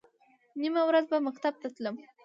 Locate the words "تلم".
1.75-1.95